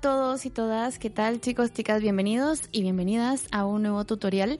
[0.00, 2.02] Todos y todas, ¿qué tal chicos, chicas?
[2.02, 4.58] Bienvenidos y bienvenidas a un nuevo tutorial.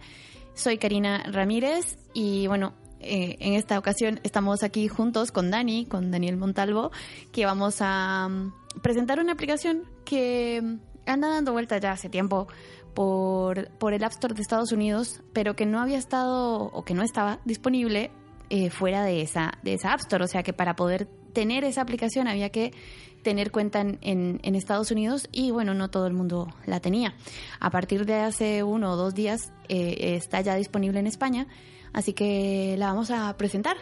[0.55, 6.11] Soy Karina Ramírez y bueno, eh, en esta ocasión estamos aquí juntos con Dani, con
[6.11, 6.91] Daniel Montalvo,
[7.33, 10.63] que vamos a um, presentar una aplicación que
[11.07, 12.47] anda dando vuelta ya hace tiempo
[12.95, 16.95] por, por el App Store de Estados Unidos, pero que no había estado o que
[16.95, 18.11] no estaba disponible
[18.49, 20.25] eh, fuera de esa, de esa App Store.
[20.25, 22.73] O sea que para poder tener esa aplicación había que
[23.21, 27.15] tener cuenta en, en, Estados Unidos y bueno, no todo el mundo la tenía.
[27.61, 31.47] A partir de hace uno o dos días eh, está ya disponible en España,
[31.93, 33.77] así que la vamos a presentar.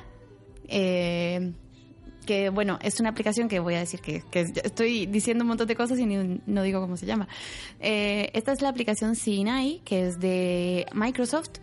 [0.66, 1.52] Eh,
[2.26, 4.24] que bueno, es una aplicación que voy a decir que,
[4.64, 7.28] estoy diciendo un montón de cosas y no digo cómo se llama.
[7.78, 11.60] Eh, esta es la aplicación CNI, que es de Microsoft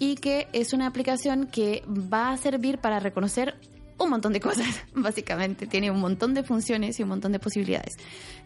[0.00, 3.54] y que es una aplicación que va a servir para reconocer
[4.00, 5.66] un montón de cosas, básicamente.
[5.66, 7.96] Tiene un montón de funciones y un montón de posibilidades.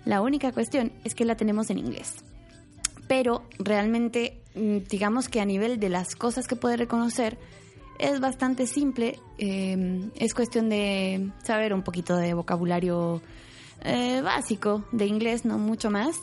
[0.05, 2.17] La única cuestión es que la tenemos en inglés.
[3.09, 7.39] Pero realmente, mm, digamos que a nivel de las cosas que puede reconocer,
[7.99, 9.19] es bastante simple.
[9.39, 13.23] Eh, es cuestión de saber un poquito de vocabulario
[13.83, 16.17] eh, básico de inglés, no mucho más.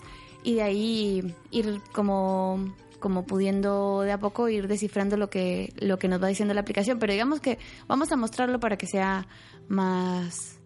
[0.43, 5.99] Y de ahí ir como como pudiendo de a poco ir descifrando lo que, lo
[5.99, 6.99] que nos va diciendo la aplicación.
[6.99, 9.27] Pero digamos que vamos a mostrarlo para que sea
[9.67, 10.61] más,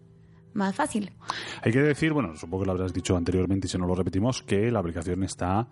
[0.52, 1.10] más fácil.
[1.62, 4.42] Hay que decir, bueno, supongo que lo habrás dicho anteriormente y si no lo repetimos,
[4.42, 5.66] que la aplicación está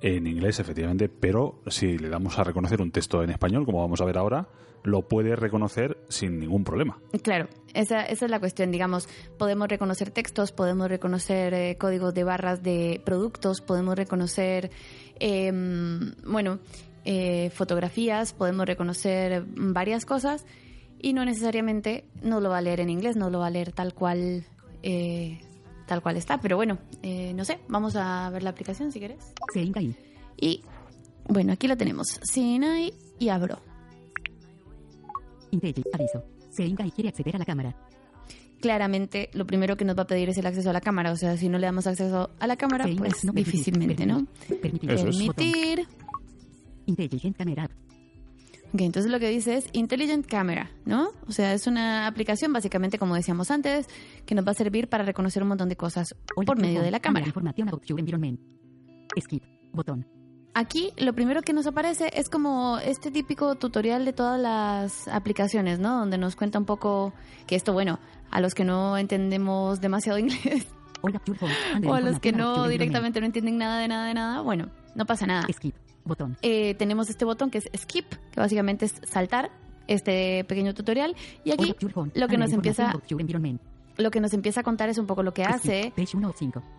[0.00, 4.00] en inglés, efectivamente, pero si le damos a reconocer un texto en español, como vamos
[4.00, 4.48] a ver ahora,
[4.84, 6.98] lo puede reconocer sin ningún problema.
[7.22, 12.24] Claro, esa, esa es la cuestión, digamos, podemos reconocer textos, podemos reconocer eh, códigos de
[12.24, 14.70] barras de productos, podemos reconocer
[15.20, 16.60] Em, bueno,
[17.04, 20.46] eh, fotografías, podemos reconocer varias cosas
[21.00, 23.72] y no necesariamente no lo va a leer en inglés, no lo va a leer
[23.72, 24.44] tal cual,
[24.82, 25.40] eh,
[25.88, 26.40] tal cual está.
[26.40, 29.34] Pero bueno, eh, no sé, vamos a ver la aplicación si quieres.
[30.40, 30.62] Y
[31.26, 32.20] bueno, aquí la tenemos.
[32.32, 33.58] CNI y abro.
[35.92, 36.22] aviso.
[36.94, 37.74] quiere acceder a la cámara
[38.60, 41.12] claramente lo primero que nos va a pedir es el acceso a la cámara.
[41.12, 44.26] O sea, si no le damos acceso a la cámara, pues difícilmente, ¿no?
[44.60, 44.88] Permitir.
[44.88, 45.88] permitir.
[46.86, 47.70] Intelligent Camera.
[48.74, 51.10] Ok, entonces lo que dice es Intelligent Camera, ¿no?
[51.26, 53.86] O sea, es una aplicación básicamente, como decíamos antes,
[54.26, 57.00] que nos va a servir para reconocer un montón de cosas por medio de la
[57.00, 57.26] cámara.
[57.26, 58.38] Información
[59.18, 59.42] Skip,
[59.72, 60.06] botón.
[60.54, 65.78] Aquí lo primero que nos aparece es como este típico tutorial de todas las aplicaciones,
[65.78, 66.00] ¿no?
[66.00, 67.14] Donde nos cuenta un poco
[67.46, 67.98] que esto, bueno,
[68.30, 70.66] a los que no entendemos demasiado inglés
[71.86, 75.06] o a los que no directamente no entienden nada de nada de nada, bueno, no
[75.06, 75.46] pasa nada.
[75.52, 75.74] Skip,
[76.08, 76.36] botón.
[76.42, 79.50] Eh, tenemos este botón que es skip, que básicamente es saltar
[79.86, 81.14] este pequeño tutorial.
[81.44, 81.74] Y aquí
[82.14, 82.92] lo que nos empieza
[83.98, 85.92] lo que nos empieza a contar es un poco lo que hace.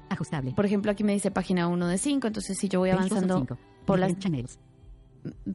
[0.10, 0.54] Ajustable.
[0.54, 3.46] Por ejemplo, aquí me dice página 1 de 5, entonces si yo voy avanzando
[3.86, 4.16] por las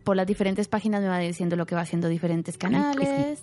[0.05, 3.43] por las diferentes páginas me va diciendo lo que va haciendo diferentes canales.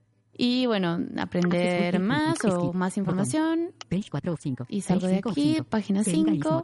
[0.37, 3.71] Y bueno, aprender más o más información.
[4.69, 6.63] Y salgo de aquí, página 5.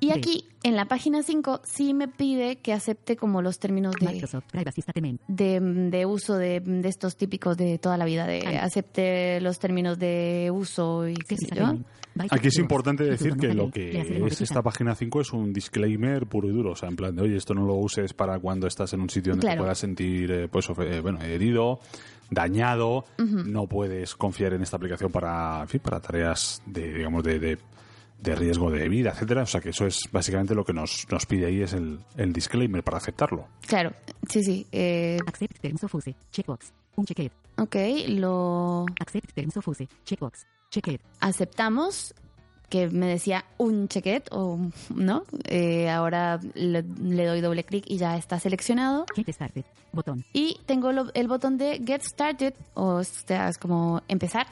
[0.00, 3.94] Y aquí, en la página 5, sí me pide que acepte como los términos
[5.28, 9.98] de, de, uso de, de, estos típicos de toda la vida, de acepte los términos
[9.98, 11.76] de uso y qué sé yo.
[12.30, 16.48] Aquí es importante decir que lo que es esta página 5 es un disclaimer puro
[16.48, 18.92] y duro, o sea, en plan de, oye, esto no lo uses para cuando estás
[18.92, 21.80] en un sitio donde te puedas sentir eh, pues, eh, bueno, herido,
[22.30, 27.38] dañado, no puedes confiar en esta aplicación para, en fin, para tareas de, digamos, de,
[27.38, 29.42] de, riesgo de vida, etcétera.
[29.42, 32.32] O sea que eso es básicamente lo que nos, nos pide ahí es el, el
[32.32, 33.48] disclaimer para aceptarlo.
[33.66, 33.92] Claro,
[34.28, 34.66] sí, sí.
[34.70, 35.18] Eh...
[35.26, 36.14] Accept terms of use.
[36.30, 36.72] Checkbox.
[36.96, 37.32] Un checked.
[37.58, 37.76] Ok,
[38.08, 38.86] lo...
[39.00, 39.88] Accept terms of use.
[40.04, 40.46] Checkbox.
[40.70, 41.00] Checked.
[41.20, 42.14] Aceptamos
[42.70, 44.58] que me decía un checket o
[44.94, 45.24] no.
[45.44, 49.04] Eh, ahora le, doy doble clic y ya está seleccionado.
[49.14, 50.24] Get started, botón.
[50.32, 54.46] Y tengo el botón de Get Started, o sea, es como empezar.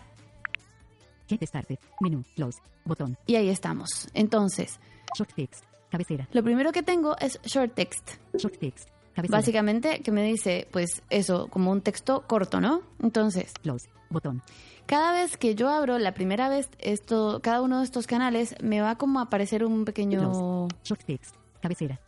[1.29, 3.17] Get started, menú, close, botón.
[3.27, 4.09] Y ahí estamos.
[4.13, 4.81] Entonces,
[5.17, 6.29] short text, cabecera.
[6.33, 8.11] Lo primero que tengo es short text.
[8.35, 8.89] Short text,
[9.29, 12.83] Básicamente, que me dice, pues eso, como un texto corto, ¿no?
[13.03, 13.89] Entonces, Close.
[14.11, 14.43] Botón.
[14.87, 18.81] cada vez que yo abro la primera vez esto, cada uno de estos canales, me
[18.81, 20.75] va como a aparecer un pequeño, Close.
[20.85, 21.35] Short text.
[21.61, 22.01] Cabecera.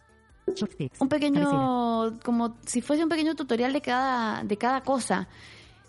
[0.55, 1.03] Short text.
[1.03, 1.33] un Cabecera.
[1.41, 5.29] pequeño, como si fuese un pequeño tutorial de cada, de cada cosa.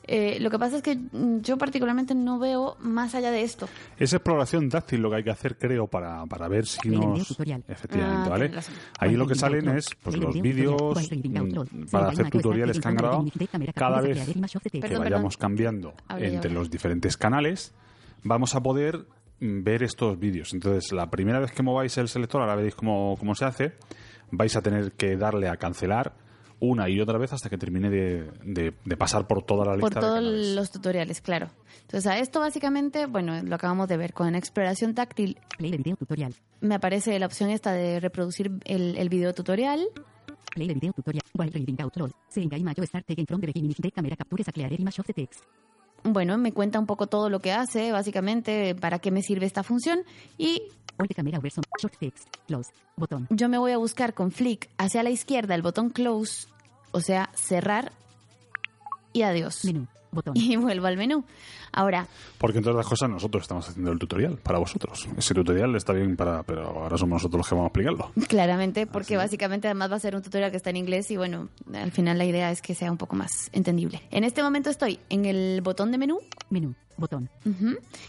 [0.07, 3.69] Eh, lo que pasa es que mm, yo particularmente no veo más allá de esto.
[3.97, 7.27] Es exploración táctil lo que hay que hacer, creo, para, para ver si nos...
[7.27, 7.63] tutorial.
[7.67, 8.51] Efectivamente, Ah, ¿vale?
[8.99, 13.25] Ahí lo que salen es pues, los vídeos mm, para hacer tutoriales que han grabado.
[13.75, 14.27] Cada vez
[14.71, 17.73] que vayamos cambiando entre los diferentes canales,
[18.23, 19.05] vamos a poder
[19.39, 20.53] mm, ver estos vídeos.
[20.53, 23.73] Entonces, la primera vez que mováis el selector, ahora veréis cómo, cómo se hace,
[24.31, 26.13] vais a tener que darle a cancelar
[26.61, 29.81] una y otra vez hasta que termine de, de- de pasar por toda la lista
[29.89, 30.23] Por de todos
[30.55, 31.49] los tutoriales, claro.
[31.81, 34.13] Entonces, a esto básicamente, bueno, lo acabamos de ver.
[34.13, 36.33] Con exploración táctil Play de video tutorial.
[36.61, 39.85] me aparece la opción esta de reproducir el, el video tutorial.
[40.53, 41.23] Play de video tutorial.
[41.33, 42.11] While reading out loud.
[42.29, 45.05] Se engaña yo start taking from the beginning de cámara capture a clear image of
[45.07, 45.41] the text.
[46.03, 49.63] Bueno, me cuenta un poco todo lo que hace, básicamente, para qué me sirve esta
[49.63, 49.99] función.
[50.37, 50.61] Y
[50.97, 52.27] All the camera over some short text.
[52.47, 52.69] Close.
[52.97, 53.27] Botón.
[53.31, 56.47] yo me voy a buscar con flick hacia la izquierda el botón close,
[56.91, 57.91] o sea, cerrar
[59.13, 59.65] y adiós.
[59.65, 59.87] Menú.
[60.13, 60.33] Botón.
[60.35, 61.23] Y vuelvo al menú.
[61.71, 62.05] Ahora,
[62.37, 65.07] Porque entre otras cosas nosotros estamos haciendo el tutorial para vosotros.
[65.17, 68.11] Ese tutorial está bien para, pero ahora somos nosotros los que vamos a explicarlo.
[68.27, 71.15] claramente, porque Así básicamente además va a ser un tutorial que está en inglés y
[71.17, 74.01] bueno, al final la idea es que sea un poco más entendible.
[74.11, 76.75] En este momento estoy en el botón de menú Menú.
[76.97, 77.29] Botón.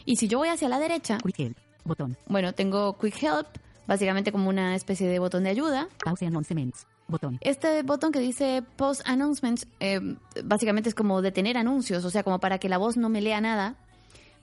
[0.05, 1.56] y si yo voy hacia la derecha, Quick help.
[1.85, 2.17] Botón.
[2.26, 3.46] bueno, tengo Quick Help,
[3.87, 5.87] básicamente como una especie de botón de ayuda.
[6.05, 6.85] Pause announcements.
[7.12, 7.38] Botón.
[7.41, 10.00] Este botón que dice Post Announcements, eh,
[10.44, 13.41] básicamente es como detener anuncios, o sea, como para que la voz no me lea
[13.41, 13.76] nada.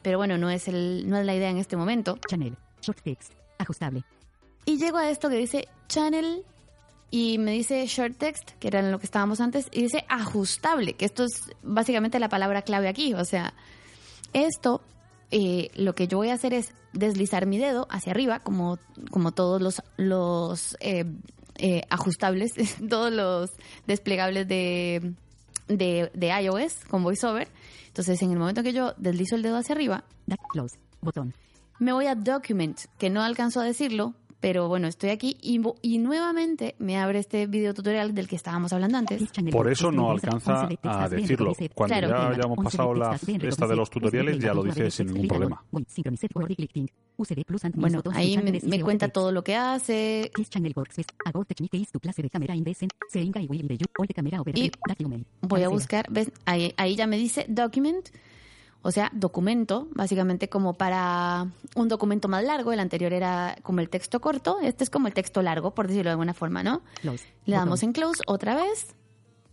[0.01, 2.17] Pero bueno, no es, el, no es la idea en este momento.
[2.29, 2.55] Channel.
[2.81, 3.33] Short text.
[3.57, 4.03] Ajustable.
[4.65, 6.45] Y llego a esto que dice Channel
[7.11, 10.93] y me dice Short Text, que era en lo que estábamos antes, y dice ajustable,
[10.93, 13.13] que esto es básicamente la palabra clave aquí.
[13.15, 13.53] O sea,
[14.33, 14.81] esto
[15.31, 18.77] eh, lo que yo voy a hacer es deslizar mi dedo hacia arriba, como,
[19.11, 21.05] como todos los, los eh,
[21.59, 22.51] eh, ajustables,
[22.89, 23.51] todos los
[23.85, 25.13] desplegables de,
[25.67, 27.47] de, de iOS con VoiceOver.
[27.87, 30.03] Entonces, en el momento que yo deslizo el dedo hacia arriba,
[30.51, 30.77] close.
[31.01, 31.33] Botón.
[31.79, 35.75] me voy a Document, que no alcanzo a decirlo, pero bueno, estoy aquí y, vo-
[35.81, 39.21] y nuevamente me abre este video tutorial del que estábamos hablando antes.
[39.51, 41.53] Por eso no alcanza a decirlo.
[41.75, 42.07] Cuando Claro.
[42.09, 45.63] ya hayamos pasado la, esta de los tutoriales, ya lo dice sin ningún problema.
[47.75, 50.31] Bueno, ahí me, cuenta todo lo que hace.
[54.55, 54.71] Y.
[55.41, 56.31] Voy a buscar, ¿ves?
[56.45, 58.09] Ahí, ahí ya me dice Document,
[58.81, 62.71] o sea, documento, básicamente como para un documento más largo.
[62.71, 66.09] El anterior era como el texto corto, este es como el texto largo, por decirlo
[66.09, 66.81] de alguna forma, ¿no?
[67.01, 67.25] Close.
[67.45, 68.95] Le damos en Close otra vez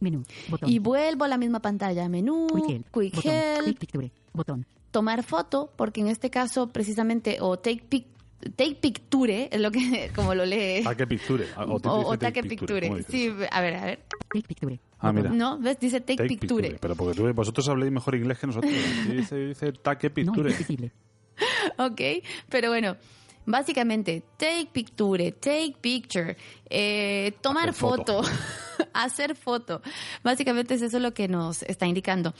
[0.00, 0.25] Menú.
[0.49, 0.69] Botón.
[0.70, 2.08] y vuelvo a la misma pantalla.
[2.08, 2.46] Menú,
[2.93, 3.78] Quick help.
[3.78, 4.02] Quick Botón.
[4.02, 4.12] Help.
[4.32, 4.67] Botón.
[4.90, 8.06] tomar foto, porque en este caso precisamente, o take, pic,
[8.56, 10.82] take picture, es lo que, como lo lee.
[10.84, 11.46] Take picture.
[11.56, 12.88] O, O, o take ¿cómo picture.
[12.90, 13.06] dices?
[13.08, 14.00] Sí, a ver, a ver.
[14.32, 14.78] Take picture.
[14.98, 15.30] Ah, mira.
[15.30, 15.78] No, ¿ves?
[15.78, 16.78] Dice take, Take picture.
[16.80, 18.72] Pero porque tú- vosotros habléis mejor inglés que nosotros.
[19.10, 20.50] Dice, dice take No picture.
[20.50, 20.92] es visible.
[21.78, 22.00] Ok,
[22.49, 22.96] pero bueno,
[23.46, 26.36] básicamente, take picture, take picture,
[26.68, 28.22] eh, tomar Hacer foto.
[28.22, 28.28] foto,
[28.92, 29.82] hacer foto.
[30.22, 32.34] Básicamente es eso lo que nos está indicando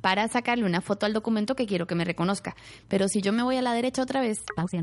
[0.00, 2.56] para sacarle una foto al documento que quiero que me reconozca.
[2.88, 4.76] Pero si yo me voy a la derecha otra vez, Pause.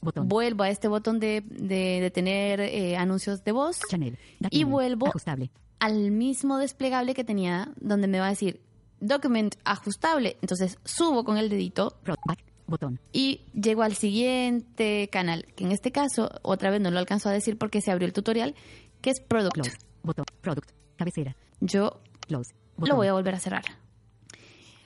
[0.00, 0.28] Botón.
[0.28, 4.18] vuelvo a este botón de, de, de tener eh, anuncios de voz Channel.
[4.50, 5.50] y vuelvo Ajustable.
[5.80, 8.60] al mismo desplegable que tenía donde me va a decir
[9.00, 10.36] document ajustable.
[10.42, 12.44] Entonces subo con el dedito back.
[12.66, 13.00] Botón.
[13.12, 17.32] y llego al siguiente canal, que en este caso, otra vez no lo alcanzo a
[17.32, 18.54] decir porque se abrió el tutorial,
[19.00, 19.54] que es Product.
[19.54, 19.76] Close.
[20.02, 20.24] Botón.
[20.40, 20.70] Product.
[20.96, 21.36] Cabecera.
[21.60, 22.54] Yo Close.
[22.78, 23.64] lo voy a volver a cerrar.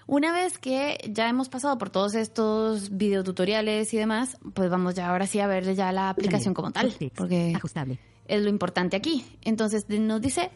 [0.07, 5.09] Una vez que ya hemos pasado por todos estos videotutoriales y demás, pues vamos ya
[5.09, 8.01] ahora sí a ver ya la aplicación como tal, porque Ajustable.
[8.27, 9.25] es lo importante aquí.
[9.43, 10.51] Entonces nos dice,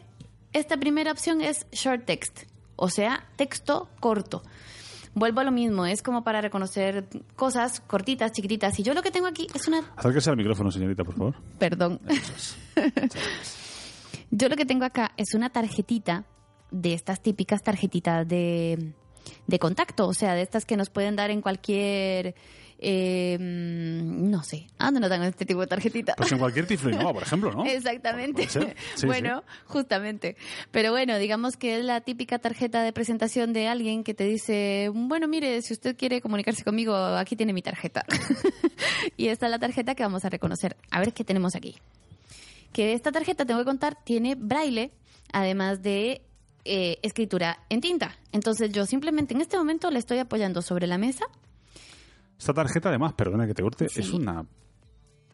[0.51, 2.43] esta primera opción es short text,
[2.75, 4.43] o sea, texto corto.
[5.15, 7.07] Vuelvo a lo mismo, es como para reconocer
[7.37, 8.77] cosas cortitas, chiquititas.
[8.79, 11.35] Y yo lo que tengo aquí es una Acérquese al micrófono, señorita, por favor.
[11.57, 12.01] Perdón.
[14.31, 16.25] Yo lo que tengo acá es una tarjetita
[16.71, 18.93] de estas típicas tarjetitas de,
[19.47, 22.35] de contacto, o sea, de estas que nos pueden dar en cualquier...
[22.79, 26.13] eh, mm, no sé, ¿a dónde dan este tipo de tarjetita?
[26.15, 27.65] Pues en cualquier tiflo Innova, por ejemplo, ¿no?
[27.65, 28.47] Exactamente.
[28.95, 30.35] Sí, bueno, justamente.
[30.71, 34.89] Pero bueno, digamos que es la típica tarjeta de presentación de alguien que te dice,
[34.93, 38.05] bueno, mire, si usted quiere comunicarse conmigo, aquí tiene mi tarjeta.
[39.17, 40.77] y esta es la tarjeta que vamos a reconocer.
[40.91, 41.75] A ver qué tenemos aquí.
[42.71, 44.91] Que esta tarjeta, tengo que contar, tiene braille
[45.31, 46.21] además de
[46.63, 48.17] eh, escritura en tinta.
[48.31, 51.25] Entonces yo simplemente en este momento la estoy apoyando sobre la mesa.
[52.37, 54.45] Esta tarjeta, además, perdona que te corte, es una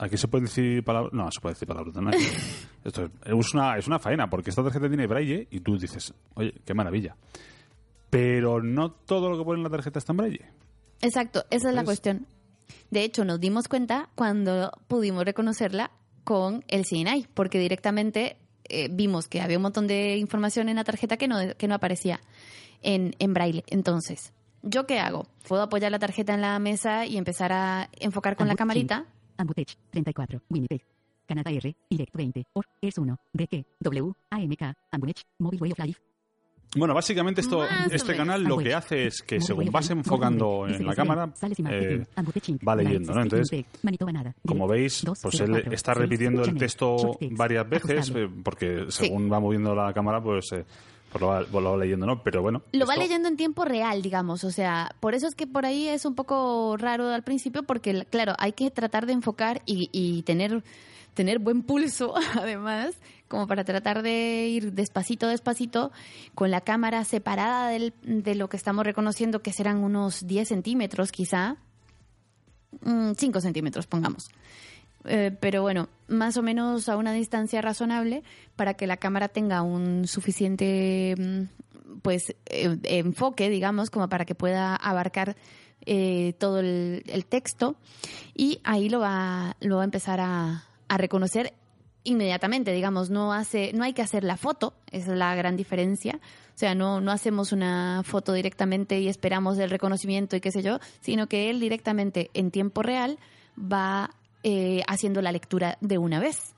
[0.02, 1.14] Aquí se puede decir palabras.
[1.14, 1.96] No, se puede decir palabras.
[1.96, 2.10] No,
[2.84, 6.56] esto es una, es una faena, porque esta tarjeta tiene braille y tú dices, oye,
[6.66, 7.16] qué maravilla.
[8.10, 10.46] Pero no todo lo que pone en la tarjeta está en braille.
[11.02, 12.26] Exacto, esa es la cuestión.
[12.90, 15.92] De hecho, nos dimos cuenta cuando pudimos reconocerla
[16.24, 18.38] con el CNI, porque directamente
[18.70, 21.76] eh, vimos que había un montón de información en la tarjeta que no, que no
[21.76, 22.22] aparecía
[22.82, 23.64] en, en braille.
[23.68, 25.28] Entonces, ¿yo qué hago?
[25.48, 29.06] Puedo apoyar la tarjeta en la mesa y empezar a enfocar con la camarita.
[29.38, 30.84] Ambutech, 34, Winnipeg.
[31.28, 36.02] Canadá R, Direct 20, OR, ERS 1, DQ, W, AMK, Ambunech, Mobile Way of Life.
[36.76, 40.96] Bueno, básicamente esto, este canal lo que hace es que según vas enfocando en la
[40.96, 41.34] cámara,
[41.70, 42.06] eh,
[42.66, 43.22] va leyendo, ¿no?
[43.24, 43.66] Entonces,
[44.46, 49.76] como veis, pues él está repitiendo el texto varias veces, eh, porque según va moviendo
[49.76, 50.66] la cámara, pues eh,
[51.12, 52.24] pues lo va, leyendo, ¿no?
[52.24, 52.62] Pero bueno.
[52.72, 54.46] Lo va leyendo en tiempo real, digamos.
[54.46, 58.06] O sea, por eso es que por ahí es un poco raro al principio, porque,
[58.10, 60.64] claro, hay que tratar de enfocar y, tener,
[61.14, 62.96] tener buen pulso, además,
[63.28, 65.92] como para tratar de ir despacito, despacito,
[66.34, 71.12] con la cámara separada del, de lo que estamos reconociendo, que serán unos 10 centímetros,
[71.12, 71.58] quizá.
[72.84, 74.30] 5 mm, centímetros, pongamos.
[75.06, 78.24] Eh, pero bueno, más o menos a una distancia razonable
[78.56, 84.36] para que la cámara tenga un suficiente mm, pues eh, enfoque, digamos, como para que
[84.36, 85.36] pueda abarcar
[85.86, 87.76] eh, todo el, texto
[88.36, 91.54] y ahí lo va, lo va a empezar a, reconocer
[92.04, 96.20] inmediatamente, digamos, no hace, no hay que hacer la foto, esa es la gran diferencia.
[96.54, 100.62] O sea, no, no hacemos una foto directamente y esperamos el reconocimiento y qué sé
[100.62, 103.18] yo, sino que él directamente en tiempo real
[103.58, 104.12] va
[104.44, 106.54] eh, haciendo la lectura de una vez.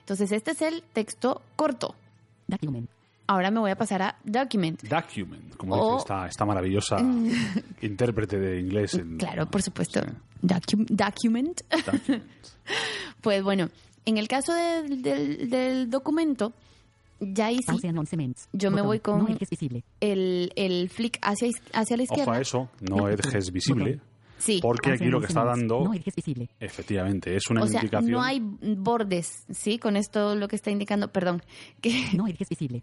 [0.00, 1.94] Entonces, este es el texto corto.
[2.46, 2.88] Document.
[3.28, 4.82] Ahora me voy a pasar a document.
[4.82, 6.96] Document, como dice esta, maravillosa
[7.82, 9.00] intérprete de inglés.
[9.18, 10.00] claro, por supuesto.
[10.40, 11.62] document.
[13.20, 13.68] pues bueno,
[14.04, 16.52] en el caso del, documento,
[17.18, 17.72] ya hice.
[18.52, 19.26] Yo me voy con
[20.00, 22.30] el, el flick hacia, hacia la izquierda.
[22.30, 24.00] Ojo a eso, no es visible.
[24.38, 24.58] Sí.
[24.60, 25.84] Porque aquí lo que está dando.
[25.84, 26.48] No es visible.
[26.60, 28.12] Efectivamente, es una o sea, indicación.
[28.12, 29.78] No hay bordes, ¿sí?
[29.78, 31.42] Con esto lo que está indicando, perdón.
[31.80, 32.08] Que...
[32.14, 32.82] No es visible.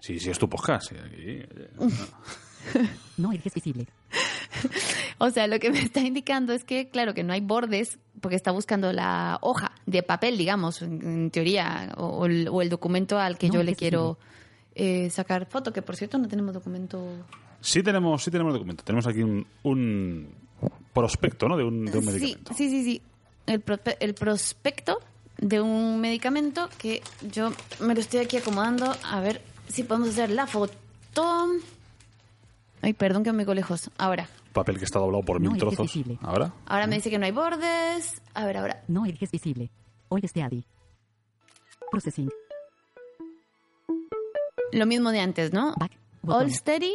[0.00, 0.92] Sí, sí, es tu podcast.
[3.16, 3.86] no es visible.
[5.18, 8.36] O sea, lo que me está indicando es que, claro, que no hay bordes, porque
[8.36, 13.62] está buscando la hoja de papel, digamos, en, teoría, o, el, documento al que yo
[13.62, 14.18] le quiero
[14.74, 17.26] eh, sacar foto, que por cierto no tenemos documento.
[17.60, 18.84] Sí tenemos, sí tenemos documento.
[18.84, 20.34] Tenemos aquí un,
[20.94, 21.56] prospecto, ¿no?
[21.56, 22.54] De un, de un medicamento.
[22.54, 23.02] Sí, sí, sí.
[23.46, 23.62] El,
[24.00, 25.00] el prospecto
[25.36, 28.94] de un medicamento que yo me lo estoy aquí acomodando.
[29.04, 31.50] A ver si podemos hacer la foto.
[32.80, 33.90] Ay, perdón que me go lejos.
[33.98, 34.28] Ahora.
[34.52, 35.92] Papel que está doblado por mil trozos.
[36.22, 36.54] Ahora.
[36.66, 38.22] Ahora me dice que no hay bordes.
[38.34, 38.84] A ver, ahora.
[38.88, 39.70] No es visible.
[40.08, 40.64] Hoy este ADI.
[41.90, 42.30] Processing.
[44.72, 45.74] Lo mismo de antes, ¿no?
[46.28, 46.92] All steady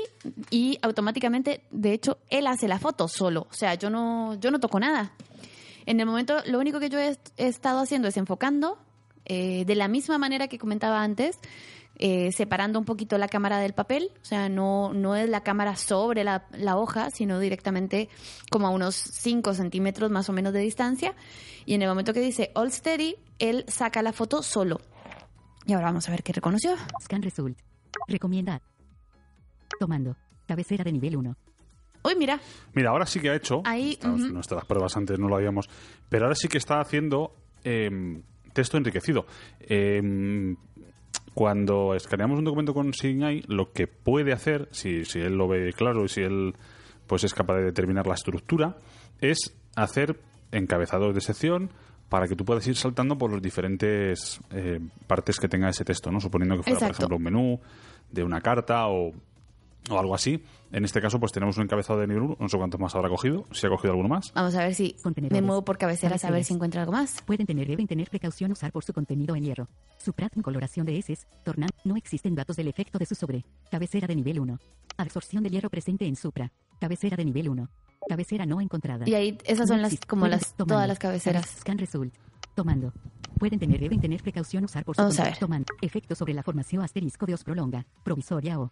[0.49, 3.47] y automáticamente, de hecho, él hace la foto solo.
[3.49, 5.13] O sea, yo no, yo no toco nada.
[5.85, 8.77] En el momento, lo único que yo he, estado haciendo es enfocando
[9.25, 11.37] eh, de la misma manera que comentaba antes,
[11.97, 14.11] eh, separando un poquito la cámara del papel.
[14.21, 18.09] O sea, no, no es la cámara sobre la, la hoja, sino directamente
[18.51, 21.15] como a unos 5 centímetros más o menos de distancia.
[21.65, 24.81] Y en el momento que dice all steady, él saca la foto solo.
[25.65, 26.75] Y ahora vamos a ver qué reconoció.
[27.01, 27.57] Scan result.
[28.07, 28.61] Recomienda
[29.79, 30.15] Tomando.
[30.45, 31.35] Cabecera de nivel 1.
[32.03, 32.39] Uy, mira.
[32.73, 33.61] Mira, ahora sí que ha hecho.
[33.65, 33.97] Ahí.
[34.03, 35.69] Nuestras pruebas antes no lo habíamos.
[36.09, 38.21] Pero ahora sí que está haciendo em,
[38.53, 39.25] texto enriquecido.
[39.59, 40.55] Em,
[41.33, 45.71] cuando escaneamos un documento con SIGNAI, lo que puede hacer, si, si él lo ve
[45.73, 46.53] claro y si él
[47.07, 48.77] pues es capaz de determinar la estructura,
[49.19, 50.19] es hacer
[50.51, 51.71] encabezados de sección
[52.09, 56.11] para que tú puedas ir saltando por las diferentes eh, partes que tenga ese texto,
[56.11, 56.19] ¿no?
[56.19, 57.59] Suponiendo que fuera, por ejemplo, un menú
[58.11, 59.11] de una carta o
[59.89, 60.43] o algo así.
[60.71, 63.09] En este caso, pues tenemos un encabezado de nivel 1, no sé cuántos más habrá
[63.09, 64.31] cogido, si ha cogido alguno más.
[64.33, 64.95] Vamos a ver si
[65.31, 67.21] me muevo por cabeceras a ver si encuentro algo más.
[67.23, 69.67] Pueden tener, deben tener precaución usar por su contenido en hierro.
[69.97, 73.45] Suprat coloración de heces, tornan, no existen datos del efecto de su sobre.
[73.71, 74.59] Cabecera de nivel 1.
[74.97, 76.51] Absorción de hierro presente en supra.
[76.79, 77.67] Cabecera de nivel 1.
[78.07, 79.05] Cabecera no encontrada.
[79.07, 81.47] Y ahí, esas son las, como las, todas las cabeceras.
[81.59, 82.13] Scan result.
[82.55, 82.93] Tomando.
[83.37, 85.37] Pueden tener, deben tener precaución usar por su Vamos a ver.
[85.81, 87.85] Efecto sobre la formación asterisco de os prolonga.
[88.03, 88.71] Provisoria o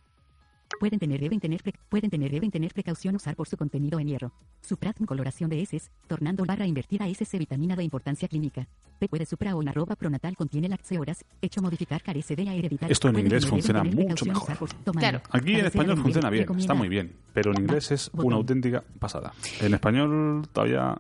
[0.80, 4.32] Pueden tener, deben tener, tener, deben tener precaución usar por su contenido en hierro.
[4.62, 8.68] Suprat coloración de heces, tornando barra invertida SS vitamina de importancia clínica.
[8.98, 10.68] P puede supra o una arroba pronatal contiene
[11.00, 12.48] horas, hecho modificar carece de.
[12.90, 14.70] Esto en inglés funciona mucho mejor.
[14.98, 15.22] Claro.
[15.32, 19.34] Aquí en español funciona bien, está muy bien, pero en inglés es una auténtica pasada.
[19.62, 21.00] En español todavía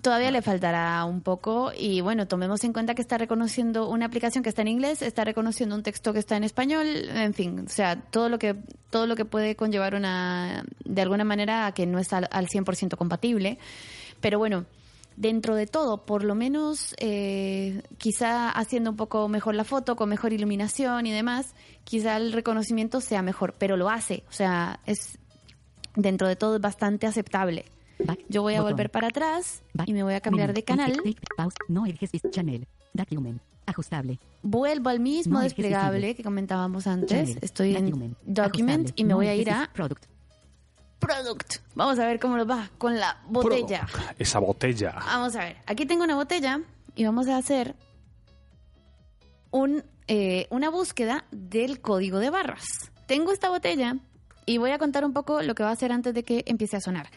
[0.00, 4.44] Todavía le faltará un poco y bueno, tomemos en cuenta que está reconociendo una aplicación
[4.44, 7.68] que está en inglés, está reconociendo un texto que está en español, en fin, o
[7.68, 8.54] sea, todo lo que
[8.90, 12.96] todo lo que puede conllevar una de alguna manera a que no está al 100%
[12.96, 13.58] compatible.
[14.20, 14.66] Pero bueno,
[15.16, 20.08] dentro de todo, por lo menos eh, quizá haciendo un poco mejor la foto, con
[20.08, 21.54] mejor iluminación y demás,
[21.84, 25.18] quizá el reconocimiento sea mejor, pero lo hace, o sea, es
[25.94, 27.64] dentro de todo bastante aceptable.
[28.28, 31.00] Yo voy a volver para atrás y me voy a cambiar de canal.
[31.68, 31.84] No
[32.30, 32.66] channel.
[32.92, 33.40] Document.
[33.64, 34.20] Ajustable.
[34.42, 37.36] Vuelvo al mismo desplegable que comentábamos antes.
[37.40, 40.04] Estoy en Document y me voy a ir a Product.
[41.06, 41.56] Product.
[41.76, 43.86] Vamos a ver cómo nos va con la botella.
[44.18, 44.92] Esa botella.
[45.06, 45.56] Vamos a ver.
[45.66, 46.60] Aquí tengo una botella
[46.96, 47.76] y vamos a hacer
[49.52, 52.64] un, eh, una búsqueda del código de barras.
[53.06, 53.98] Tengo esta botella
[54.46, 56.76] y voy a contar un poco lo que va a hacer antes de que empiece
[56.76, 57.08] a sonar.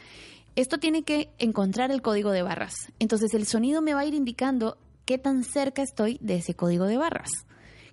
[0.56, 2.92] Esto tiene que encontrar el código de barras.
[3.00, 6.86] Entonces el sonido me va a ir indicando qué tan cerca estoy de ese código
[6.86, 7.32] de barras.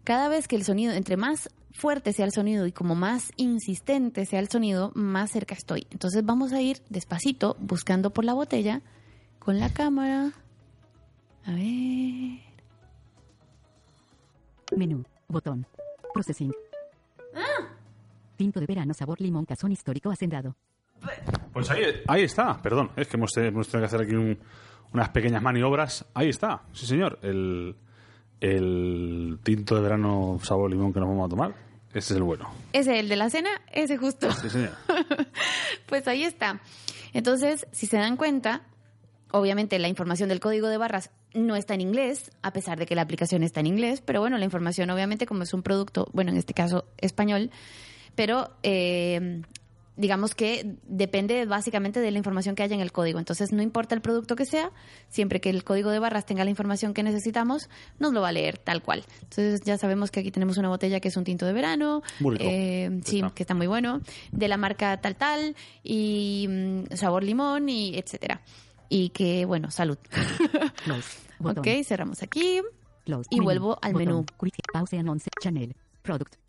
[0.04, 4.26] Cada vez que el sonido, entre más fuerte sea el sonido y como más insistente
[4.26, 5.86] sea el sonido, más cerca estoy.
[5.90, 8.82] Entonces vamos a ir despacito buscando por la botella
[9.38, 10.32] con la cámara.
[11.44, 12.40] A ver.
[14.76, 15.66] Menú, botón,
[16.12, 16.52] processing.
[17.34, 17.68] ¡Ah!
[18.36, 20.56] Tinto de verano, sabor limón, cazón histórico hacendado.
[21.52, 24.14] Pues ahí, ahí está, perdón, es que hemos, tenido que hacer aquí
[24.92, 26.04] unas pequeñas maniobras.
[26.14, 27.76] Ahí está, sí señor, el,
[28.40, 31.54] el tinto de verano sabor limón que nos vamos a tomar.
[31.90, 32.50] Ese es el bueno.
[32.72, 34.30] Ese, es el de la cena, ese justo.
[34.32, 34.72] Sí, señor.
[35.86, 36.60] pues ahí está.
[37.14, 38.62] Entonces, si se dan cuenta,
[39.30, 42.94] obviamente la información del código de barras no está en inglés, a pesar de que
[42.94, 46.30] la aplicación está en inglés, pero bueno, la información obviamente como es un producto, bueno,
[46.30, 47.50] en este caso español,
[48.14, 49.42] pero eh,
[49.96, 53.18] digamos que depende básicamente de la información que haya en el código.
[53.18, 54.70] Entonces, no importa el producto que sea,
[55.08, 58.32] siempre que el código de barras tenga la información que necesitamos, nos lo va a
[58.32, 59.04] leer tal cual.
[59.22, 62.02] Entonces, ya sabemos que aquí tenemos una botella que es un tinto de verano,
[62.38, 64.00] eh, sí, que está muy bueno,
[64.32, 68.42] de la marca tal tal y mm, sabor limón y etcétera.
[68.88, 69.98] Y que, bueno, salud.
[71.42, 72.60] ok, cerramos aquí
[73.30, 74.24] y vuelvo al menú.
[75.40, 75.74] Channel.
[76.02, 76.45] Product.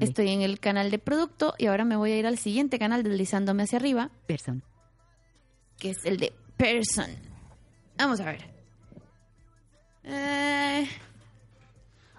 [0.00, 3.02] Estoy en el canal de producto y ahora me voy a ir al siguiente canal
[3.02, 4.10] deslizándome hacia arriba.
[4.26, 4.62] Person.
[5.78, 7.06] Que es el de person.
[7.96, 8.50] Vamos a ver.
[10.04, 10.88] Eh.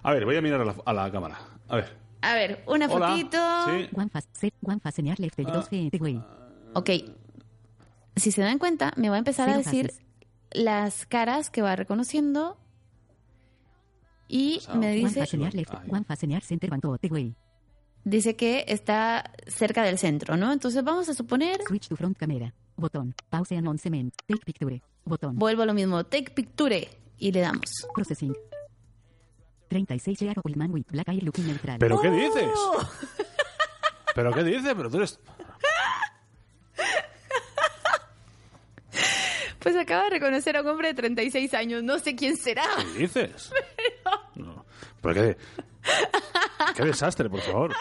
[0.04, 1.40] A ver, voy a mirar a la, cámara.
[1.68, 1.98] A ver.
[2.22, 3.38] A ver, una fotito.
[3.66, 3.90] Sí.
[6.74, 6.90] Ok.
[8.16, 9.94] Si se dan cuenta, me va a empezar a decir
[10.52, 12.58] las caras que va reconociendo
[14.30, 15.26] y me dice...
[18.06, 20.54] Dice que está cerca del centro, ¿no?
[20.54, 21.60] Entonces vamos a suponer...
[21.68, 22.54] Switch to front camera.
[22.78, 23.14] Botón.
[23.30, 24.14] Pause announcement.
[24.26, 24.82] Take picture.
[25.04, 25.36] Botón.
[25.38, 26.06] Vuelvo a lo mismo.
[26.06, 26.88] Take picture.
[27.18, 27.88] Y le damos.
[27.94, 28.34] Processing.
[29.68, 31.78] 36 year old man with black eye looking neutral.
[31.78, 32.50] ¿Pero qué dices?
[32.56, 32.90] ¡Oh!
[34.16, 34.74] ¿Pero qué dices?
[34.76, 35.20] Pero tú eres...
[39.60, 41.84] Pues acaba de reconocer a un hombre de 36 años.
[41.84, 42.64] No sé quién será.
[42.94, 43.52] ¿Qué dices?
[45.02, 45.14] No.
[45.14, 45.38] ¿Pero qué,
[46.76, 47.76] qué desastre, por favor.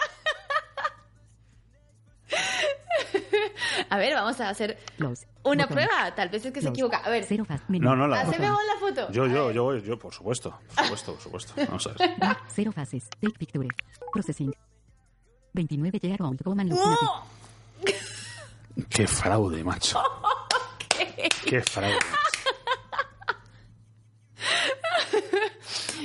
[3.89, 4.77] A ver, vamos a hacer
[5.43, 6.13] una prueba.
[6.15, 6.97] Tal vez es que se equivoca.
[6.97, 7.25] A ver.
[7.69, 9.11] No, no, la, Haceme vos la foto.
[9.11, 10.59] Yo, yo, yo, yo, por supuesto.
[10.75, 11.53] Por supuesto, por supuesto.
[11.67, 12.17] Vamos a ver.
[12.49, 13.09] Cero fases.
[13.19, 13.67] Take picture.
[14.11, 14.53] Processing.
[15.53, 16.69] 29 year old woman.
[18.89, 20.01] Qué fraude, macho.
[21.45, 21.97] Qué fraude.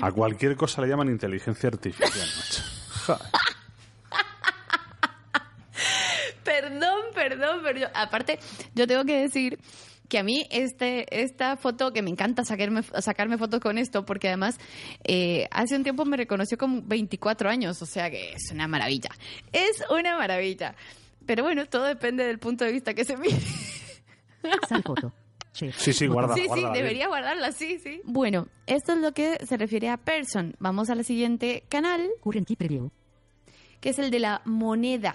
[0.04, 2.62] A cualquier cosa le llaman inteligencia artificial, macho.
[6.44, 8.38] perdón, perdón, pero aparte,
[8.74, 9.58] yo tengo que decir
[10.10, 14.28] que a mí este, esta foto, que me encanta sacarme, sacarme fotos con esto, porque
[14.28, 14.58] además
[15.04, 19.08] eh, hace un tiempo me reconoció con 24 años, o sea que es una maravilla.
[19.52, 20.74] Es una maravilla.
[21.24, 23.40] Pero bueno, todo depende del punto de vista que se mire.
[24.68, 25.14] Sal foto.
[25.54, 26.34] Sí, sí, guarda.
[26.34, 28.00] Sí, sí, debería guardarla, sí, sí.
[28.04, 30.56] Bueno, esto es lo que se refiere a person.
[30.58, 32.10] Vamos al siguiente canal.
[32.58, 32.90] Preview.
[33.80, 35.14] Que es el de la moneda.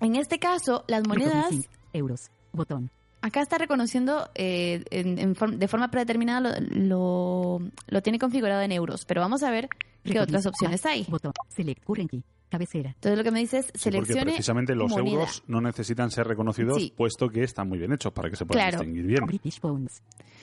[0.00, 1.52] En este caso, las monedas...
[1.92, 2.30] Euros.
[2.52, 2.90] Botón.
[3.22, 9.42] Acá está reconociendo eh, de forma predeterminada lo, lo, tiene configurado en euros, pero vamos
[9.42, 9.68] a ver
[10.04, 11.06] qué otras opciones hay.
[11.08, 11.32] Botón.
[11.48, 12.22] Select currency.
[12.54, 12.90] Cabecera.
[12.90, 15.10] Entonces lo que me dice es seleccione porque precisamente los moneda.
[15.10, 16.92] euros no necesitan ser reconocidos, Sí.
[16.96, 18.78] puesto que están muy bien hechos para que se puedan Claro.
[18.78, 19.26] distinguir bien.
[19.26, 20.02] British Pounds.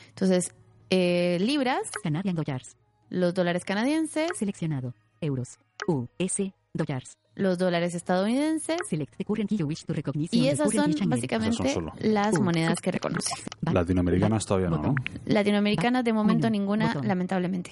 [0.09, 0.53] Entonces,
[0.89, 2.75] eh, libras, Canadian Dollars.
[3.09, 4.93] los dólares canadienses, Seleccionado.
[5.21, 5.57] Euros.
[5.87, 6.53] US.
[6.73, 7.17] Dollars.
[7.33, 8.77] los dólares estadounidenses.
[8.89, 11.93] Select the currency you wish to recognize Y esas son básicamente Esas son solo.
[12.01, 13.33] las monedas que reconoce.
[13.61, 13.73] Back.
[13.73, 14.95] Latinoamericanas todavía no, ¿no?
[15.25, 17.71] Latinoamericanas de momento ninguna, lamentablemente.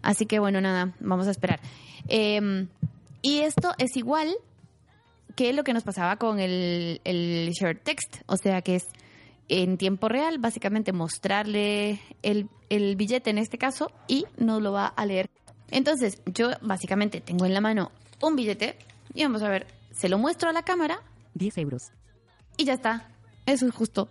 [0.00, 1.58] Así que bueno, nada, vamos a esperar.
[2.08, 2.66] Eh,
[3.24, 4.36] y esto es igual
[5.34, 8.86] que lo que nos pasaba con el, el short text, o sea que es
[9.48, 14.88] en tiempo real, básicamente mostrarle el, el billete en este caso y nos lo va
[14.88, 15.30] a leer.
[15.70, 18.76] Entonces, yo básicamente tengo en la mano un billete
[19.14, 21.00] y vamos a ver, se lo muestro a la cámara
[21.32, 21.92] 10 euros.
[22.58, 23.08] y ya está.
[23.46, 24.10] Eso es justo.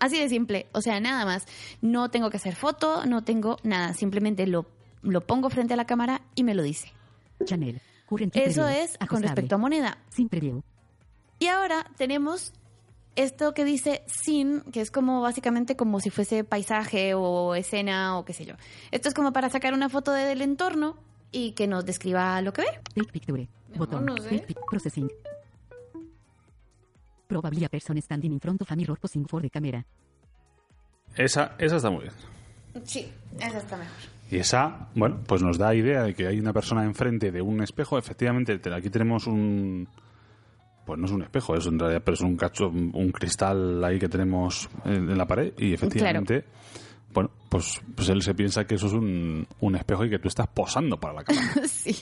[0.00, 0.66] Así de simple.
[0.72, 1.46] O sea, nada más.
[1.80, 3.94] No tengo que hacer foto, no tengo nada.
[3.94, 4.66] Simplemente lo,
[5.02, 6.92] lo pongo frente a la cámara y me lo dice.
[7.44, 7.80] Channel.
[8.08, 8.66] Eso preview.
[8.84, 9.98] es con respecto a moneda.
[10.10, 10.62] Sin preview.
[11.38, 12.52] Y ahora tenemos
[13.16, 18.24] esto que dice sin, que es como básicamente como si fuese paisaje o escena o
[18.24, 18.54] qué sé yo.
[18.90, 20.96] Esto es como para sacar una foto de- del entorno
[21.32, 22.68] y que nos describa lo que ve.
[22.94, 23.48] Take picture.
[23.70, 24.06] Mejor Botón.
[24.06, 24.28] no sé.
[24.38, 25.10] Take pic- Processing.
[27.28, 29.84] Probably a person standing in front of a mirror posing for the camera.
[31.16, 32.12] Esa, esa está muy bien.
[32.84, 33.94] Sí, esa está mejor.
[34.30, 37.62] Y esa, bueno, pues nos da idea de que hay una persona enfrente de un
[37.62, 37.96] espejo.
[37.98, 39.88] Efectivamente, te- aquí tenemos un...
[40.84, 43.98] Pues no es un espejo, es en realidad, pero es un cacho, un cristal ahí
[43.98, 45.52] que tenemos en, la pared.
[45.58, 46.44] Y efectivamente,
[47.12, 50.28] bueno, pues, pues él se piensa que eso es un, un espejo y que tú
[50.28, 51.48] estás posando para la cámara.
[51.68, 51.96] sí.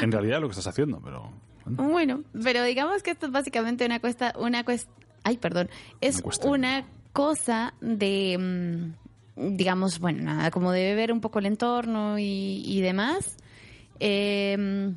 [0.00, 1.30] En realidad lo que estás haciendo, pero...
[1.66, 4.90] bueno, Bueno, pero digamos que esto es básicamente una cuesta, una cuesta,
[5.24, 5.68] ay, perdón,
[6.00, 9.05] es Una cosa de, mm,
[9.56, 13.36] digamos, bueno, nada, como de ver un poco el entorno y, y demás.
[13.98, 14.92] Eh,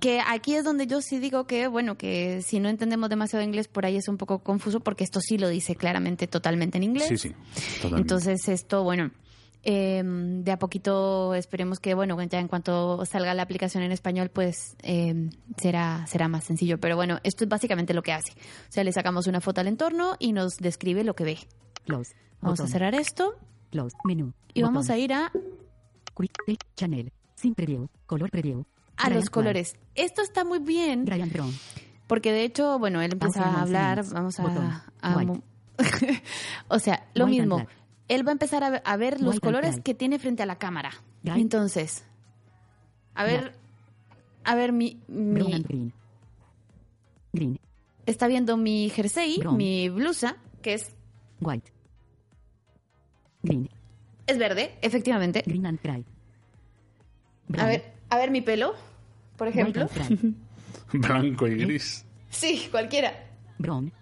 [0.00, 3.68] que aquí es donde yo sí digo que, bueno, que si no entendemos demasiado inglés,
[3.68, 7.08] por ahí es un poco confuso, porque esto sí lo dice claramente totalmente en inglés.
[7.08, 7.34] Sí, sí,
[7.76, 8.02] totalmente.
[8.02, 9.10] Entonces esto, bueno,
[9.62, 14.30] eh, de a poquito esperemos que, bueno, ya en cuanto salga la aplicación en español,
[14.30, 16.78] pues eh, será, será más sencillo.
[16.78, 18.32] Pero bueno, esto es básicamente lo que hace.
[18.32, 21.38] O sea, le sacamos una foto al entorno y nos describe lo que ve.
[21.86, 22.14] Close.
[22.40, 23.34] Vamos a cerrar esto
[23.70, 23.96] Close.
[24.04, 24.32] Menú.
[24.54, 25.30] y vamos a ir a,
[26.46, 27.12] Quick Channel.
[27.34, 27.88] Sin preview.
[28.06, 28.64] Color preview.
[28.96, 29.76] a Brian los colores.
[29.94, 31.04] Esto está muy bien.
[31.04, 31.52] Brian Brown.
[32.06, 34.84] porque de hecho, bueno, él empieza a hablar, vamos a...
[35.00, 35.24] A
[36.68, 37.66] o sea, lo White mismo.
[38.08, 40.46] Él va a empezar a ver, a ver los White colores que tiene frente a
[40.46, 40.90] la cámara.
[41.22, 42.04] Entonces,
[43.14, 43.54] a ver,
[44.44, 45.92] a ver, mi, green.
[47.32, 47.60] Green.
[48.06, 49.56] está viendo mi jersey, Brown.
[49.56, 50.96] mi blusa, que es,
[51.40, 51.72] White.
[53.42, 53.68] Green.
[54.26, 55.42] es verde, efectivamente.
[55.46, 56.04] Green and cry.
[57.56, 58.74] A ver, a ver mi pelo,
[59.36, 59.88] por ejemplo.
[60.92, 62.04] Blanco y gris.
[62.30, 63.12] Sí, cualquiera.
[63.58, 63.92] Brown.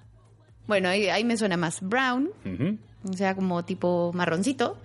[0.67, 2.29] Bueno, ahí, ahí me suena más brown,
[3.09, 4.79] o sea, como tipo marroncito.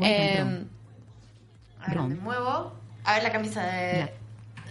[0.00, 0.68] Eh, brown.
[1.80, 2.08] a ver, Brown.
[2.10, 2.72] me muevo.
[3.04, 3.92] A ver la camisa de...
[3.96, 4.12] Black.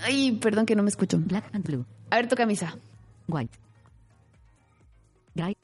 [0.04, 1.17] Ay, perdón que no me escucho.
[1.17, 1.86] Black and blue.
[2.12, 2.78] A ver tu camisa.
[3.28, 3.58] White.
[5.34, 5.58] Gray.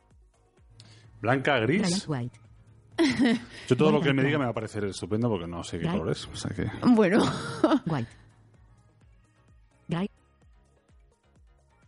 [1.21, 2.07] Blanca, gris.
[2.07, 2.39] white.
[3.67, 4.39] Yo todo lo que me diga brown.
[4.39, 6.27] me va a parecer estupendo porque no sé qué color es.
[6.27, 6.69] O sea que...
[6.87, 7.23] Bueno,
[7.85, 8.07] White.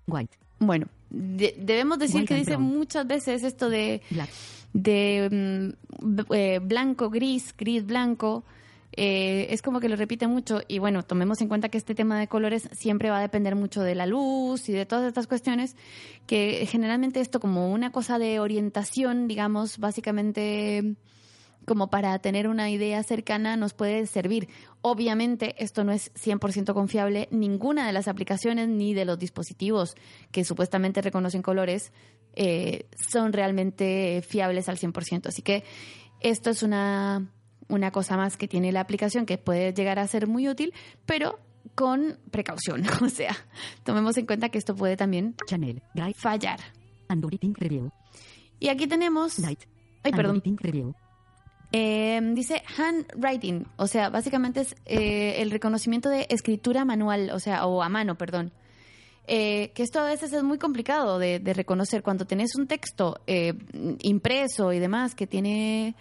[0.08, 0.38] White.
[0.60, 0.88] bueno.
[1.10, 2.64] de- debemos decir White que dice brown.
[2.64, 4.02] muchas veces esto de...
[4.10, 4.30] Black.
[4.74, 8.44] de mm, eh, blanco, gris, gris, blanco.
[8.96, 12.20] Eh, es como que lo repite mucho y bueno, tomemos en cuenta que este tema
[12.20, 15.76] de colores siempre va a depender mucho de la luz y de todas estas cuestiones,
[16.28, 20.96] que generalmente esto como una cosa de orientación, digamos, básicamente
[21.66, 24.50] como para tener una idea cercana nos puede servir.
[24.82, 29.96] Obviamente esto no es 100% confiable, ninguna de las aplicaciones ni de los dispositivos
[30.32, 31.92] que supuestamente reconocen colores
[32.36, 35.28] eh, son realmente fiables al 100%.
[35.28, 35.64] Así que
[36.20, 37.30] esto es una,
[37.68, 40.74] una cosa más que tiene la aplicación que puede llegar a ser muy útil,
[41.06, 41.40] pero
[41.76, 42.84] con precaución.
[43.02, 43.36] O sea,
[43.84, 45.36] tomemos en cuenta que esto puede también
[46.16, 46.60] fallar.
[47.10, 47.92] Review.
[48.60, 49.40] Y aquí tenemos...
[49.40, 49.62] Light.
[50.04, 50.42] Ay, perdón.
[50.60, 50.96] Review.
[51.72, 57.66] Eh, dice handwriting, o sea, básicamente es eh, el reconocimiento de escritura manual, o sea,
[57.66, 58.52] o a mano, perdón.
[59.26, 63.22] Eh, que esto a veces es muy complicado de, de reconocer cuando tenés un texto
[63.26, 63.54] eh,
[64.02, 65.96] impreso y demás que tiene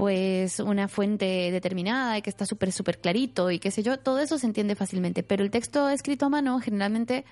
[0.00, 4.18] pues una fuente determinada y que está súper súper clarito y qué sé yo, todo
[4.18, 7.26] eso se entiende fácilmente, pero el texto escrito a mano generalmente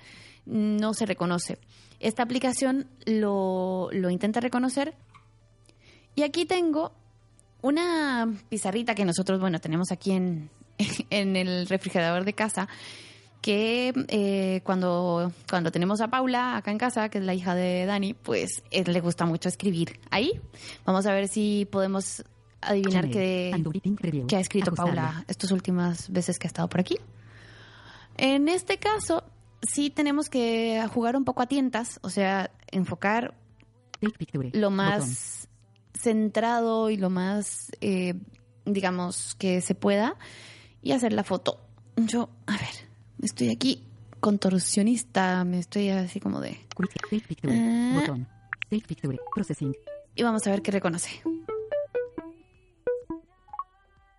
[0.45, 1.57] no se reconoce.
[1.99, 4.93] Esta aplicación lo, lo intenta reconocer
[6.13, 6.91] y aquí tengo
[7.63, 10.51] una pizarrita que nosotros, bueno, tenemos aquí en,
[11.09, 12.69] en el refrigerador de casa,
[13.41, 17.87] que eh, cuando, cuando tenemos a Paula acá en casa, que es la hija de
[17.87, 20.39] Dani, pues él le gusta mucho escribir ahí.
[20.85, 22.23] Vamos a ver si podemos
[22.61, 23.53] adivinar qué,
[24.27, 26.97] qué ha escrito Paula estas últimas veces que ha estado por aquí.
[28.17, 29.23] En este caso,
[29.61, 33.35] sí tenemos que jugar un poco a tientas, o sea, enfocar
[34.53, 35.47] lo más
[35.93, 38.15] centrado y lo más, eh,
[38.65, 40.15] digamos, que se pueda
[40.81, 41.59] y hacer la foto.
[41.97, 42.87] Yo, a ver,
[43.21, 43.85] estoy aquí
[44.19, 46.59] contorsionista, me estoy así como de...
[47.47, 48.17] Ah.
[50.15, 51.21] Y vamos a ver qué reconoce.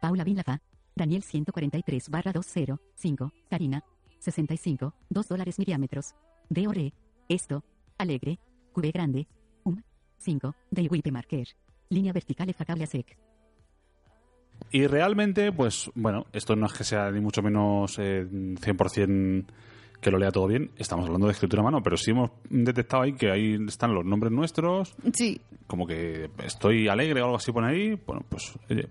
[0.00, 0.62] Paula Binlafa,
[0.96, 3.84] Daniel 143 barra 205, Karina,
[4.18, 6.14] 65, 2 dólares milímetros.
[6.48, 6.92] DORE,
[7.28, 7.62] esto,
[7.98, 8.38] alegre,
[8.72, 9.28] QV grande,
[9.64, 9.76] um,
[10.18, 11.48] 5, de Marker.
[11.90, 13.18] Línea vertical efacable a sec.
[14.70, 19.44] Y realmente, pues bueno, esto no es que sea ni mucho menos eh, 100%
[20.00, 20.70] que lo lea todo bien.
[20.76, 24.04] Estamos hablando de escritura a mano, pero sí hemos detectado ahí que ahí están los
[24.04, 24.94] nombres nuestros.
[25.12, 25.40] Sí.
[25.66, 27.98] Como que estoy alegre o algo así por ahí.
[28.06, 28.88] Bueno, pues oye,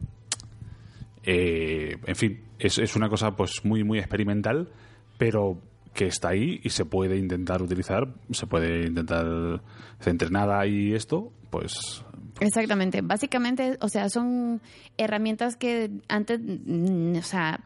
[1.32, 4.72] eh, en fin, es, es, una cosa pues muy, muy experimental,
[5.20, 5.62] pero
[5.94, 9.62] que está ahí y se puede intentar utilizar, se puede intentar
[10.04, 12.04] entrenada y esto, pues
[12.40, 13.02] Exactamente.
[13.02, 14.60] Básicamente, o sea, son
[14.98, 17.60] herramientas que antes, mm, o sea,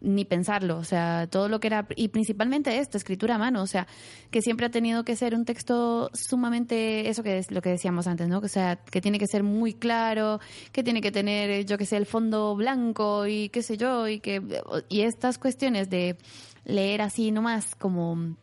[0.00, 3.66] ni pensarlo, o sea, todo lo que era, y principalmente esto, escritura a mano, o
[3.66, 3.86] sea,
[4.30, 8.06] que siempre ha tenido que ser un texto sumamente, eso que es lo que decíamos
[8.06, 8.38] antes, ¿no?
[8.38, 10.40] O sea, que tiene que ser muy claro,
[10.72, 14.20] que tiene que tener, yo que sé, el fondo blanco y qué sé yo, y
[14.20, 14.42] que,
[14.88, 16.16] y estas cuestiones de
[16.64, 18.36] leer así nomás como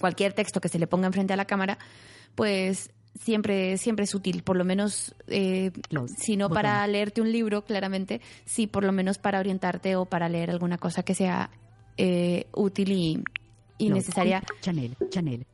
[0.00, 1.78] cualquier texto que se le ponga enfrente a la cámara,
[2.34, 5.72] pues siempre, siempre es útil, por lo menos, eh,
[6.16, 10.28] si no para leerte un libro, claramente, sí por lo menos para orientarte o para
[10.28, 11.50] leer alguna cosa que sea
[11.96, 13.24] eh, útil y,
[13.78, 14.42] y necesaria.
[14.60, 15.46] Channel, channel,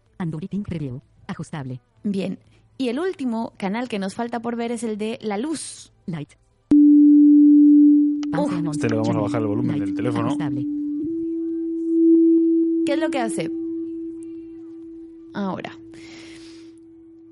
[0.65, 1.81] preview, ajustable.
[2.03, 2.39] Bien.
[2.77, 5.93] Y el último canal que nos falta por ver es el de la luz.
[6.07, 6.31] Light.
[8.71, 10.37] este le vamos a bajar el volumen del teléfono.
[12.87, 13.51] ¿Qué es lo que hace?
[15.35, 15.73] Ahora.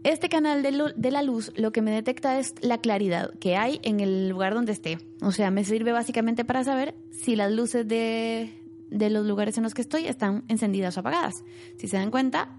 [0.06, 3.98] Este canal de, la luz lo que me detecta es la claridad que hay en
[3.98, 4.98] el lugar donde esté.
[5.20, 8.56] O sea, me sirve básicamente para saber si las luces de,
[8.88, 11.34] de los lugares en los que estoy están encendidas o apagadas.
[11.76, 12.56] Si se dan cuenta,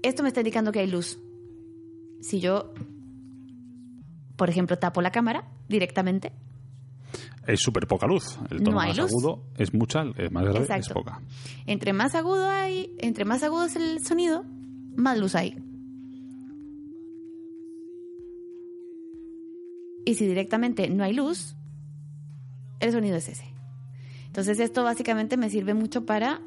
[0.00, 1.18] esto me está indicando que hay luz.
[2.22, 2.72] Si yo,
[4.36, 6.32] por ejemplo, tapo la cámara directamente,
[7.46, 8.38] es súper poca luz.
[8.50, 11.20] El tono más agudo es mucha, el más grave es poca.
[11.66, 14.44] Entre más agudo hay, entre más agudo es el sonido,
[14.98, 15.56] más luz hay.
[20.04, 21.54] Y si directamente no hay luz,
[22.80, 23.44] el sonido es ese.
[24.26, 26.40] Entonces esto básicamente me sirve mucho para...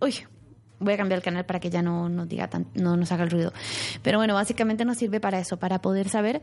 [0.00, 0.14] Uy,
[0.80, 3.24] voy a cambiar el canal para que ya no nos diga tan, no nos haga
[3.24, 3.52] el ruido.
[4.02, 6.42] Pero bueno, básicamente nos sirve para eso, para poder saber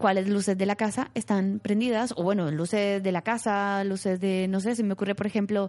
[0.00, 4.48] cuáles luces de la casa están prendidas, o bueno, luces de la casa, luces de,
[4.48, 5.68] no sé, si me ocurre, por ejemplo,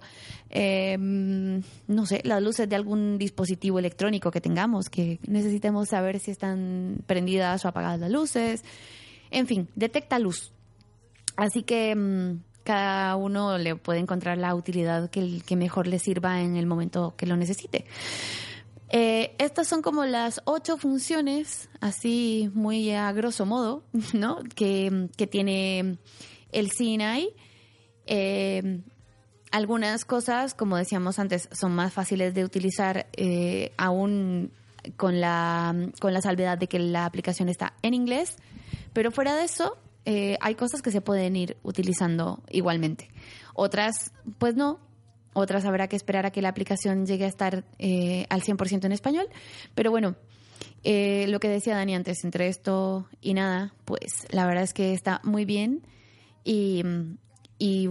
[0.50, 6.32] em, no sé, las luces de algún dispositivo electrónico que tengamos, que necesitemos saber si
[6.32, 8.64] están prendidas o apagadas las luces.
[9.32, 10.54] En fin, detecta luz.
[11.36, 16.56] Así que em, cada uno le puede encontrar la utilidad que mejor le sirva en
[16.56, 17.84] el momento que lo necesite.
[18.94, 24.40] Eh, estas son como las ocho funciones, así muy a grosso modo, ¿no?
[24.54, 25.98] Que, tiene
[26.52, 27.30] el CNI.
[28.06, 28.82] Eh,
[29.50, 34.52] algunas cosas, como decíamos antes, son más fáciles de utilizar eh, aún
[34.98, 38.36] con la, con la salvedad de que la aplicación está en inglés,
[38.92, 43.10] pero fuera de eso, hay cosas que se pueden ir utilizando igualmente.
[43.54, 44.80] Otras, pues no,
[45.34, 48.92] otras habrá que esperar a que la aplicación llegue a estar eh, al 100% en
[48.92, 49.28] español.
[49.76, 50.16] Pero bueno,
[50.84, 54.94] eh, lo que decía Dani antes, entre esto y nada, pues la verdad es que
[54.94, 55.82] está muy bien
[56.44, 56.84] y,
[57.58, 57.88] y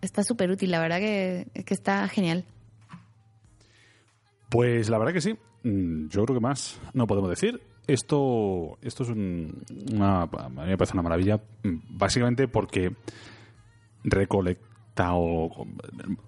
[0.00, 2.44] está súper útil, la verdad que, está genial.
[4.50, 5.34] Pues la verdad que sí.
[5.62, 7.62] Mm, yo creo que más no podemos decir.
[7.86, 12.92] Esto, esto es una, a mí me parece una maravilla, mm, básicamente porque
[14.04, 15.66] recolecta o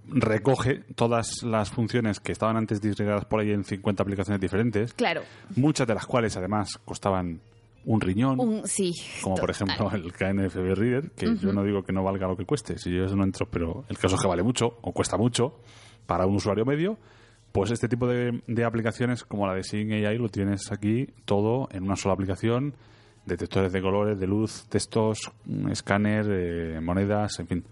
[0.09, 4.95] recoge todas las funciones que estaban antes disgregadas por ahí en 50 aplicaciones diferentes.
[4.95, 5.23] Claro.
[5.57, 7.41] Muchas de las cuales además costaban
[7.85, 8.63] un riñón.
[8.65, 8.93] sí.
[9.23, 12.47] Como por ejemplo el KNFB Reader, que yo no digo que no valga lo que
[12.47, 15.17] cueste, si yo eso no entro, pero el caso es que vale mucho o cuesta
[15.17, 15.61] mucho
[16.07, 16.97] para un usuario medio.
[17.53, 21.85] Pues este tipo de, aplicaciones como la de Sing AI lo tienes aquí todo en
[21.85, 22.75] una sola aplicación,
[23.27, 25.31] detectores de colores, de luz, textos,
[25.71, 27.65] escáner, eh, monedas, en fin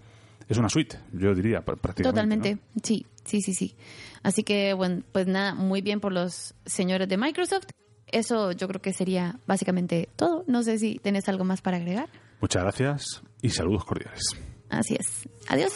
[0.47, 2.03] es una suite, yo diría, prácticamente.
[2.03, 3.75] Totalmente, sí, sí, sí, sí.
[4.23, 7.67] Así que, bueno, pues nada, muy bien por los señores de Microsoft.
[8.07, 10.43] Eso yo creo que sería básicamente todo.
[10.47, 12.09] No sé si tenés algo más para agregar.
[12.41, 14.21] Muchas gracias y saludos cordiales.
[14.69, 15.27] Así es.
[15.47, 15.73] Adiós.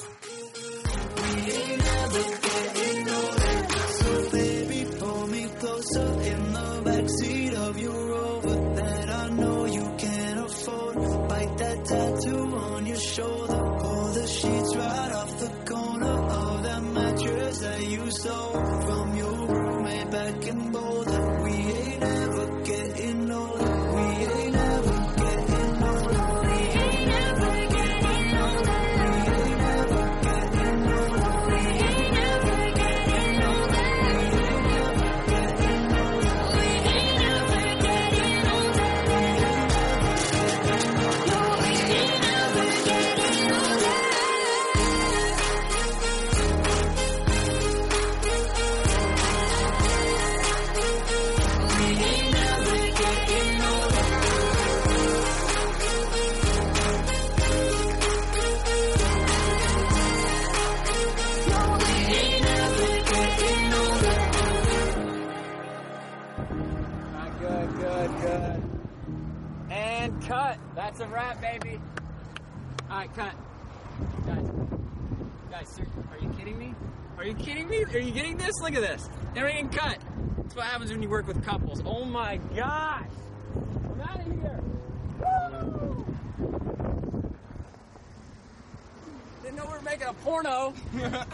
[90.37, 90.73] Porno.